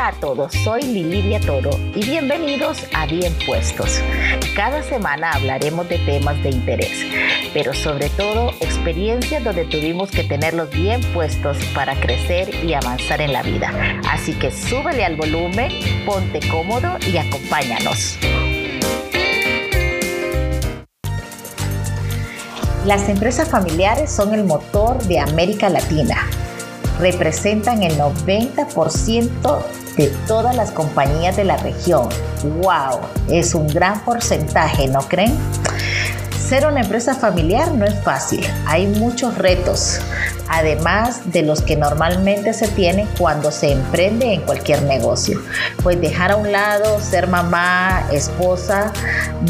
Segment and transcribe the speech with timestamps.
[0.00, 4.00] Hola a todos, soy Lilidia Toro y bienvenidos a Bien Puestos.
[4.56, 7.04] Cada semana hablaremos de temas de interés,
[7.52, 13.34] pero sobre todo experiencias donde tuvimos que tenerlos bien puestos para crecer y avanzar en
[13.34, 14.00] la vida.
[14.08, 15.70] Así que súbele al volumen,
[16.06, 18.16] ponte cómodo y acompáñanos.
[22.86, 26.26] Las empresas familiares son el motor de América Latina
[27.00, 29.58] representan el 90%
[29.96, 32.08] de todas las compañías de la región.
[32.62, 33.00] ¡Wow!
[33.28, 35.36] Es un gran porcentaje, ¿no creen?
[36.50, 40.00] Ser una empresa familiar no es fácil, hay muchos retos,
[40.48, 45.40] además de los que normalmente se tienen cuando se emprende en cualquier negocio.
[45.80, 48.92] Pues dejar a un lado ser mamá, esposa,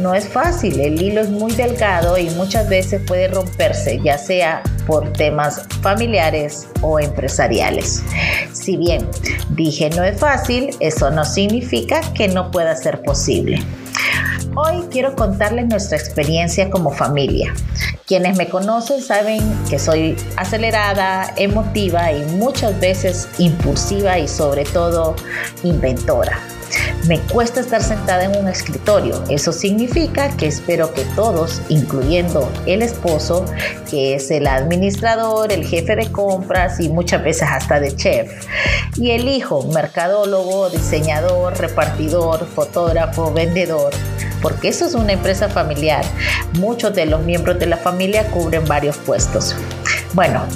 [0.00, 4.62] no es fácil, el hilo es muy delgado y muchas veces puede romperse, ya sea
[4.86, 8.02] por temas familiares o empresariales.
[8.52, 9.08] Si bien
[9.50, 13.62] dije no es fácil, eso no significa que no pueda ser posible.
[14.56, 17.52] Hoy quiero contarles nuestra experiencia como familia.
[18.06, 25.16] Quienes me conocen saben que soy acelerada, emotiva y muchas veces impulsiva y sobre todo
[25.64, 26.38] inventora.
[27.06, 29.22] Me cuesta estar sentada en un escritorio.
[29.28, 33.44] Eso significa que espero que todos, incluyendo el esposo,
[33.90, 38.46] que es el administrador, el jefe de compras y muchas veces hasta de chef,
[38.96, 43.92] y el hijo, mercadólogo, diseñador, repartidor, fotógrafo, vendedor,
[44.40, 46.04] porque eso es una empresa familiar.
[46.58, 49.54] Muchos de los miembros de la familia cubren varios puestos.
[50.14, 50.46] Bueno,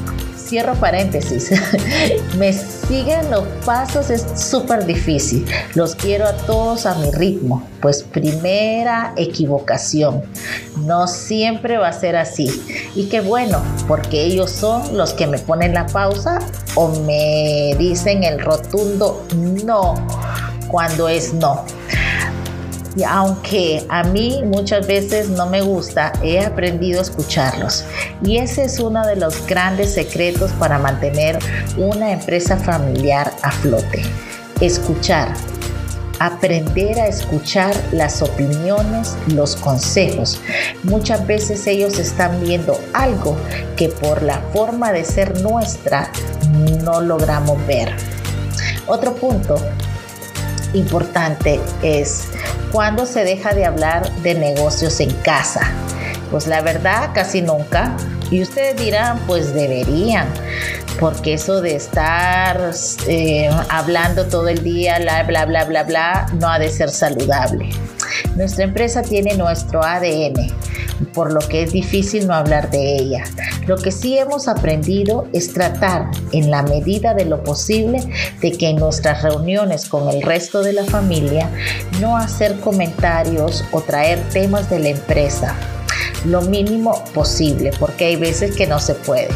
[0.49, 1.51] cierro paréntesis.
[2.39, 5.47] Me siguen los pasos, es súper difícil.
[5.75, 7.63] Los quiero a todos a mi ritmo.
[7.81, 10.23] Pues primera equivocación.
[10.79, 12.49] No siempre va a ser así.
[12.95, 16.39] Y qué bueno, porque ellos son los que me ponen la pausa
[16.75, 19.27] o me dicen el rotundo
[19.65, 19.95] no
[20.69, 21.65] cuando es no
[23.07, 27.85] aunque a mí muchas veces no me gusta, he aprendido a escucharlos.
[28.25, 31.39] Y ese es uno de los grandes secretos para mantener
[31.77, 34.03] una empresa familiar a flote.
[34.61, 35.35] Escuchar.
[36.21, 40.41] Aprender a escuchar las opiniones, los consejos.
[40.83, 43.37] Muchas veces ellos están viendo algo
[43.77, 46.11] que por la forma de ser nuestra
[46.83, 47.95] no logramos ver.
[48.89, 49.63] Otro punto
[50.75, 52.29] importante es
[52.73, 55.73] cuando se deja de hablar de negocios en casa.
[56.31, 57.97] Pues la verdad, casi nunca.
[58.31, 60.29] Y ustedes dirán, pues deberían,
[61.01, 62.73] porque eso de estar
[63.07, 67.71] eh, hablando todo el día, bla, bla, bla, bla, bla, no ha de ser saludable.
[68.37, 70.53] Nuestra empresa tiene nuestro ADN,
[71.15, 73.25] por lo que es difícil no hablar de ella.
[73.67, 78.01] Lo que sí hemos aprendido es tratar, en la medida de lo posible,
[78.41, 81.51] de que en nuestras reuniones con el resto de la familia
[82.01, 85.57] no hacer comentarios o traer temas de la empresa
[86.25, 89.29] lo mínimo posible, porque hay veces que no se puede.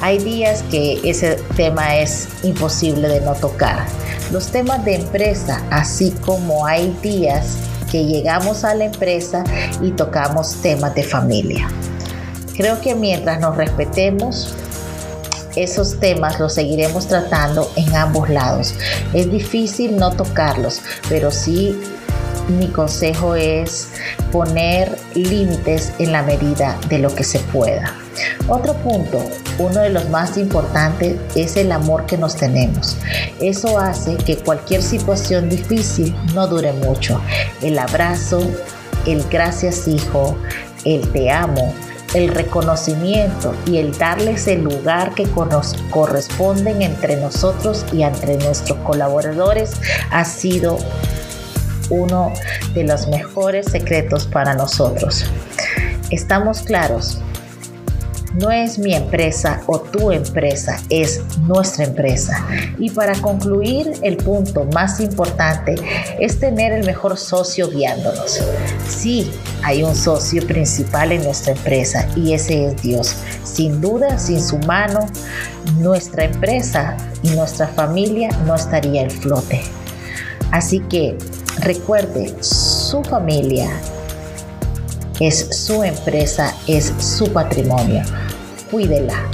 [0.00, 3.86] Hay días que ese tema es imposible de no tocar.
[4.30, 7.56] Los temas de empresa, así como hay días
[7.90, 9.44] que llegamos a la empresa
[9.82, 11.68] y tocamos temas de familia.
[12.56, 14.54] Creo que mientras nos respetemos,
[15.56, 18.74] esos temas los seguiremos tratando en ambos lados.
[19.12, 21.80] Es difícil no tocarlos, pero sí
[22.48, 23.88] mi consejo es
[24.32, 27.94] poner límites en la medida de lo que se pueda.
[28.48, 29.18] Otro punto,
[29.58, 32.96] uno de los más importantes, es el amor que nos tenemos.
[33.40, 37.20] Eso hace que cualquier situación difícil no dure mucho.
[37.62, 38.40] El abrazo,
[39.06, 40.36] el gracias hijo,
[40.84, 41.74] el te amo,
[42.14, 45.28] el reconocimiento y el darles el lugar que
[45.90, 49.72] corresponden entre nosotros y entre nuestros colaboradores
[50.10, 50.78] ha sido
[51.90, 52.32] uno
[52.74, 55.24] de los mejores secretos para nosotros.
[56.10, 57.20] Estamos claros,
[58.34, 62.46] no es mi empresa o tu empresa, es nuestra empresa.
[62.78, 65.74] Y para concluir, el punto más importante
[66.20, 68.40] es tener el mejor socio guiándonos.
[68.86, 69.30] Sí,
[69.62, 73.16] hay un socio principal en nuestra empresa y ese es Dios.
[73.44, 75.06] Sin duda, sin su mano,
[75.78, 79.62] nuestra empresa y nuestra familia no estaría en flote.
[80.50, 81.16] Así que
[81.60, 83.70] recuerde, su familia
[85.20, 88.02] es su empresa, es su patrimonio.
[88.70, 89.28] Cuídela.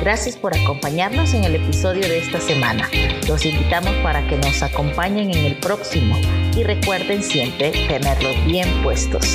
[0.00, 2.88] Gracias por acompañarnos en el episodio de esta semana.
[3.26, 6.16] Los invitamos para que nos acompañen en el próximo
[6.56, 9.26] y recuerden siempre tenerlos bien puestos.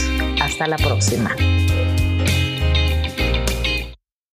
[0.42, 1.36] Hasta la próxima.